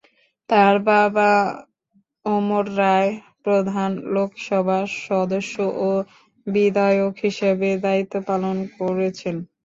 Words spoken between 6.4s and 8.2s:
বিধায়ক হিসেবে দায়িত্ব